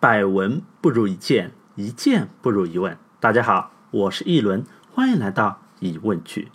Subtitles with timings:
[0.00, 2.96] 百闻不如一见，一见不如一问。
[3.18, 6.52] 大家好，我是一轮，欢迎来到疑问句。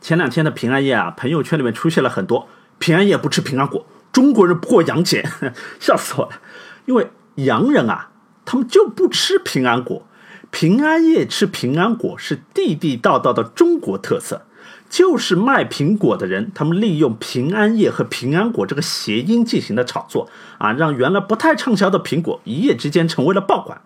[0.00, 2.48] 前两天的平安夜啊，朋友圈里面出现了很多
[2.78, 5.22] 平安夜不吃平安果，中国人不过洋节，
[5.78, 6.40] 笑死我了。
[6.86, 8.12] 因为洋人啊，
[8.46, 10.08] 他们就不吃平安果，
[10.50, 14.46] 平安夜吃平安果是地地道道的中国特色。
[14.92, 23.80] 就是卖苹果的人，他们利用平安夜和平安果这个谐音进行的炒作啊，让原来不太畅销的苹果一夜之间成为了爆款。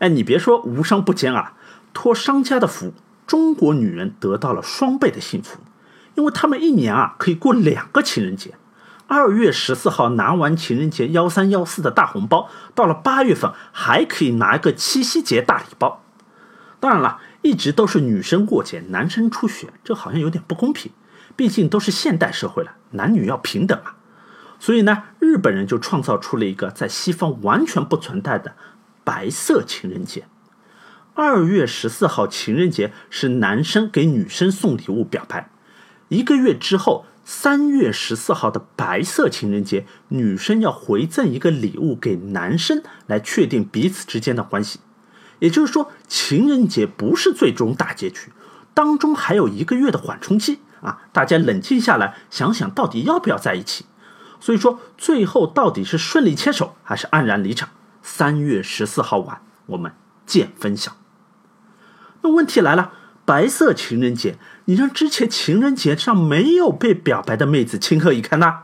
[0.00, 1.54] 哎，你别说无商不奸啊，
[1.94, 2.92] 托商家的福，
[3.26, 5.60] 中国女人得到了双倍的幸福，
[6.14, 8.52] 因为他们一年啊可以过两个情人节。
[9.06, 16.02] 二月十四号拿完情人节幺三幺四的大红包，到了八月份还可以拿一个七夕节大礼包。
[16.80, 17.20] 当然了。
[17.42, 20.92] 一直都是女生过节，男生出血，这好像有点不公平。
[21.36, 23.92] 毕竟都是现代社会了，男女要平等嘛。
[24.58, 28.56] 所以呢，日本人就创造出了一个在西方完全不存在的
[29.04, 30.26] 白色情人节。
[31.14, 35.50] 二月十四号情人节是男生给女生送礼物表白，
[36.08, 44.80] 一个月之后，三月十四号的白色情人节，女生要回赠一个礼物给男生，来确定彼此之间的关系。
[45.38, 48.32] 也就是说，情人节不是最终大结局，
[48.74, 51.02] 当中还有一个月的缓冲期啊！
[51.12, 53.84] 大家冷静下来，想想到底要不要在一起。
[54.40, 57.70] 所以说，最后到底是顺利牵手还是黯然离场？
[58.02, 59.92] 三月十四号晚，我们
[60.24, 60.92] 见分晓。
[62.22, 62.92] 那问题来了，
[63.24, 68.60] 白色情人节，你让之前情人节上没有被表白的妹子情何以堪呢？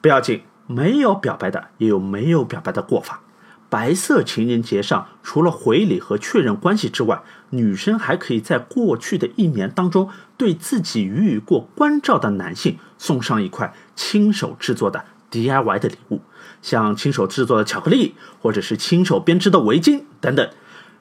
[0.00, 3.22] 不要紧，没有表白的也有没有表白的过法。
[3.70, 16.22] 白色情人节上，除了回礼和确认关系之外，女生还可以在过去的一年当中，对自己予以过关照的男性送上一块亲手制作的 DIY 的礼物，
[16.62, 20.48] 像亲手制作的巧克力，或者是亲手编织的围巾等等，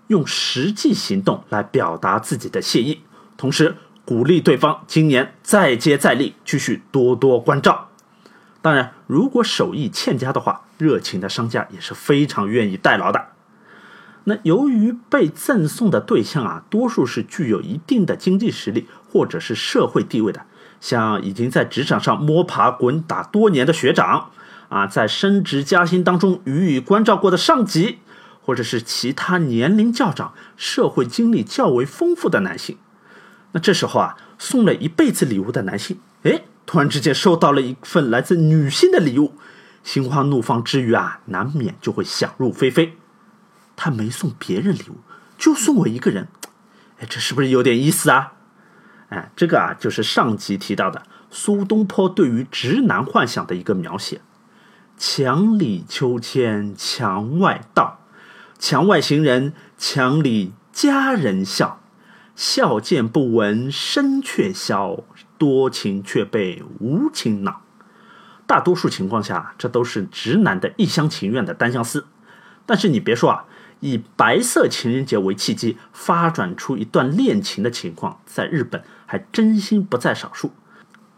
[0.08, 3.00] 用实际行动来表达自己的谢意，
[3.38, 7.88] 同时鼓励对方今年再接再厉，继续多多关照。
[8.62, 13.28] 当然，如果手艺欠佳的话，热情的商家也是非常愿意代劳的。
[14.26, 20.42] 那由于被赠送的对象啊，多数是具有一定的经济实力或者是社会地位的，
[20.82, 24.32] 像已经在职场上摸爬滚打多年的学长
[24.70, 28.00] 啊，在升职加薪当中予以关照过的上级，
[28.42, 32.78] 或者是其他年龄较长、社会经历较为丰富的男性。
[33.54, 36.42] 那这时候啊，送了一辈子礼物的男性，哎。
[36.70, 39.32] 突然之间收到了一份来自女性的礼物，
[39.88, 42.98] 心花怒放之余啊，难免就会想入非非。
[43.78, 44.98] 他没送别人礼物，
[45.38, 46.28] 就送我一个人，
[47.00, 48.34] 哎，这是不是有点意思啊？
[49.08, 54.20] 哎，这个啊，就是上集提到的苏东坡对于直男幻想的一个描写：
[54.98, 58.02] 墙里秋千墙外道，
[58.60, 61.80] 墙外行人，墙里佳人笑。
[62.36, 65.06] 笑渐不闻声却消，
[65.38, 67.62] 多情却被无情恼。
[68.48, 72.08] 大多数情况下，这都是直男的一厢情愿的单相思。
[72.66, 73.46] 但是你别说啊，
[73.82, 80.54] 以白色情人节为契机发展出一段恋情的情况，在日本还真心不在少数。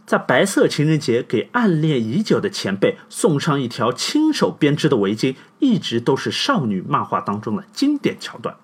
[0.06, 8.56] 在白色情人节给暗恋已久的前辈送上一条亲手编织的围巾，一直都是少女漫画当中的经典桥段。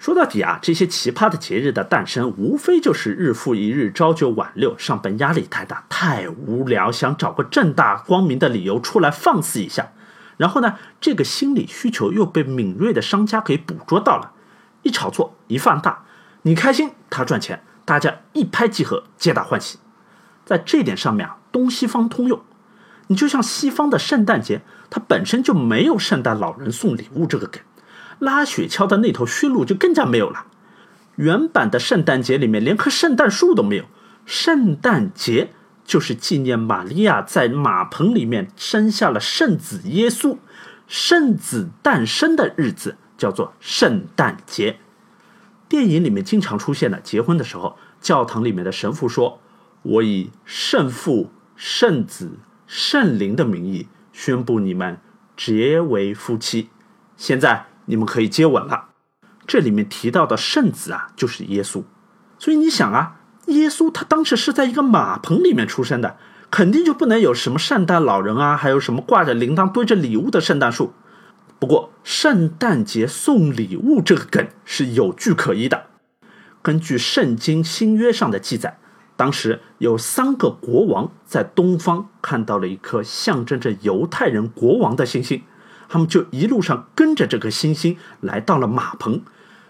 [0.00, 9.92] 说到底啊，这些奇葩的节日的诞生，无非就是日复一日朝九晚六，上班压力太大，太无聊，想找个正大光明的理由出来放肆一下。
[10.38, 14.32] 然后呢，这个心理需求又被敏锐的商家给捕捉到了，
[14.84, 16.04] 一炒作一放大，
[16.42, 19.80] 你开心他赚钱，大家一拍即合，皆大欢喜。
[20.46, 22.40] 在这点上面啊，东西方通用。
[23.08, 27.60] 你就像西方的圣诞节，它本身就没有圣诞老人送礼物这个梗。
[28.20, 30.46] 拉雪橇的那头驯鹿就更加没有了。
[31.16, 33.84] 原版的圣诞节里面连棵圣诞树都没有。
[34.24, 35.52] 圣诞节
[35.84, 40.38] 就是纪念玛利亚在马棚里面生下了圣子耶稣，
[40.86, 44.78] 圣子诞生的日子叫做圣诞节。
[45.68, 49.40] 电影里面经常出现的结婚的时候，教堂里面的神父说
[49.82, 54.98] ：“我以圣父、圣子、圣灵的名义宣布你们
[55.36, 56.70] 结为夫妻。”
[57.16, 57.69] 现在。
[57.90, 58.90] 你们可以接吻了。
[59.46, 61.82] 这里面提到的圣子啊，就是耶稣。
[62.38, 63.16] 所以你想啊，
[63.48, 66.16] 耶稣他当时是在一个马棚里面出生的，
[66.50, 70.94] 肯定就不能有什么圣诞老人啊，还有什么挂着铃铛堆着礼物的圣诞树。
[71.58, 75.88] 不过，圣诞节送礼物这个梗是有据可依的。
[76.62, 78.78] 根据圣经新约上的记载，
[79.16, 85.42] 当时有三个国王在东方看到了一颗象征着犹太人国王的星星。
[85.92, 89.22] 他们就一路上跟着这个星星来到了马棚，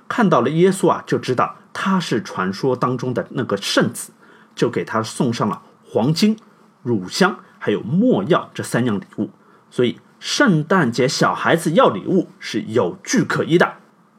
[0.06, 4.12] 看到了耶稣啊，就知道他是传说当中的那个圣子，
[4.54, 6.36] 就给他送上了黄金、
[6.82, 9.30] 乳香还有没药这三样礼物。
[9.70, 13.78] 所以圣诞节小孩子要礼物是有据可依的。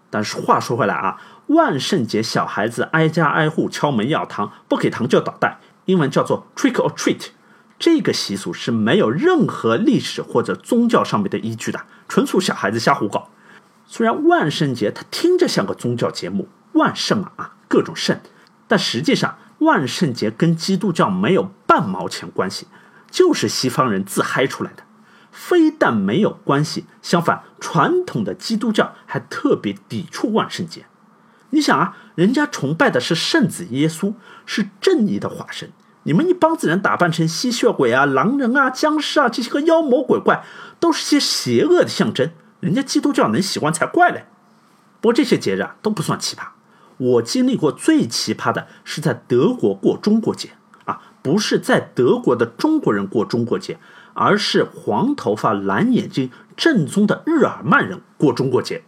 [0.10, 7.28] 但是话说回来啊，万圣节小孩子挨家挨户敲门要糖，不给糖就捣蛋，英文叫做 trick or treat。
[7.82, 13.30] 这个习俗是没有任何历史或者宗教上面的依据的，纯属小孩子瞎胡搞。
[13.88, 18.20] 虽然万圣节它听着像个宗教节目，万圣嘛啊，各种圣，
[18.68, 22.68] 但实际上万圣节跟基督教没有半毛钱关系，
[23.10, 24.84] 就是西方人自嗨出来的。
[25.32, 30.86] 非但没有关系，相反，传统的基督教还特别抵触万圣节。
[31.50, 34.14] 你想啊，人家崇拜的是圣子耶稣，
[34.46, 35.72] 是正义的化身。
[36.04, 40.44] 你们一帮子人打扮成吸血鬼啊、狼人啊、僵尸啊，这些个妖魔鬼怪，
[40.80, 42.32] 都是些邪恶的象征。
[42.60, 44.26] 人家基督教能喜欢才怪嘞。
[45.00, 46.50] 不过这些节日啊都不算奇葩，
[46.98, 50.50] 我经历过最奇葩的是在德国过中国节
[50.86, 53.80] 啊，不是在德国的中国人过中国节，
[54.14, 58.84] 而是黄头发、蓝眼睛、正宗的日耳曼人过中国节。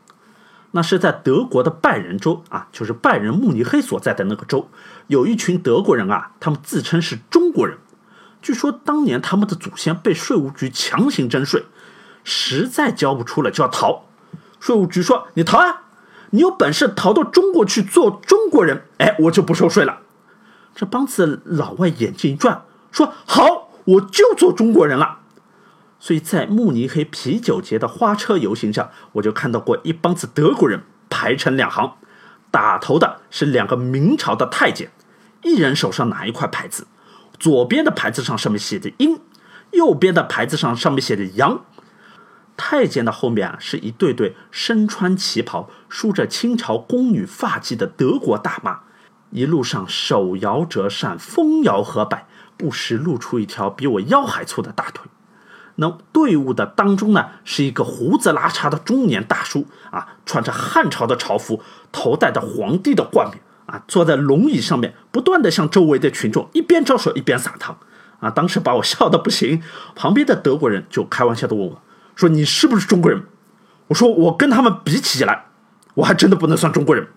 [0.76, 4.68] 那是在德国的拜仁州啊，就是拜仁慕尼黑所在的那个州，
[5.06, 7.78] 有一群德国人啊，他们自称是中国人。
[8.42, 11.66] 据说当年他们的祖先被税务局强行征税，
[12.24, 14.06] 实在交不出了就要逃。
[14.60, 15.84] 税务局说：“你逃啊，
[16.32, 20.00] 你有本事逃到中国去做中国人，哎，我就不收税了。”
[20.74, 25.20] 这帮子老外眼睛一转，说：“好，我就做中国人了。”
[26.04, 31.94] 所以在慕尼黑啤酒节的花车游行上，我就看到过一帮子德国人排成两行，
[32.52, 34.92] 打头的是两个明朝的太监，
[35.44, 36.88] 一人手上拿一块牌子，
[37.40, 39.22] 左边的牌子上上面写着阴，
[39.72, 41.64] 右边的牌子上上面写着阳。
[42.58, 48.82] 太监的后面啊是一对对身穿旗袍、梳着清朝宫女发髻的德国大妈，
[49.30, 52.28] 一路上手摇折扇，风摇荷摆，
[52.58, 55.10] 不时露出一条比我腰还粗的大腿。
[55.76, 61.62] 那队伍的当中呢，是一个胡子拉碴的中年大叔啊，穿着汉朝的朝服，
[61.92, 67.78] 头戴着皇帝的冠冕啊，坐在龙椅上面，不断的向周围的群众一边招手一边撒糖
[68.20, 69.64] 啊，当时把我笑的不行。
[69.96, 71.82] 旁边的德国人就开玩笑的问我，
[72.16, 73.24] 说你是不是中国人？
[73.88, 75.46] 我说我跟他们比起来，
[75.96, 77.08] 我还真的不能算中国人。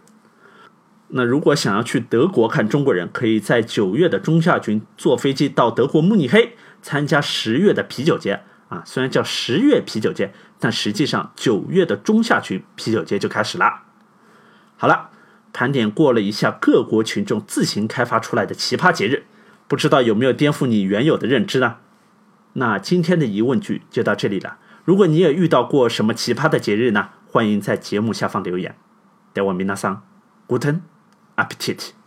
[1.08, 6.56] 那如果想要去德国看中国人，可以在九月的中下旬坐飞机到德国慕尼黑。
[6.86, 13.82] 参加十月的啤酒节啊，虽然叫十月啤酒节，但实际上九月的中下旬啤酒节就开始了。
[14.76, 15.10] 好了，
[15.52, 19.24] 盘点过了一下各国群众自行开发出来的奇葩节日，
[19.66, 21.78] 不知道有没有颠覆你原有的认知呢？
[22.52, 24.58] 那今天的疑问句就到这里了。
[24.84, 27.08] 如果你也遇到过什么奇葩的节日呢？
[27.26, 28.76] 欢迎在节目下方留言。
[29.32, 30.06] 待我明纳桑
[30.46, 30.82] ，Guten
[31.34, 32.05] Appetit。